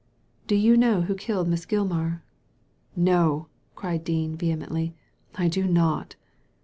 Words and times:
"Do 0.47 0.55
you 0.55 0.77
know 0.77 1.01
who 1.01 1.13
killed 1.13 1.47
Miss 1.47 1.63
Gilmar?"" 1.63 2.23
No 3.09 3.45
I" 3.45 3.45
cried 3.75 4.03
Dean, 4.03 4.35
vehemently," 4.35 4.95
I 5.35 5.47
do 5.47 5.67
not." 5.67 6.15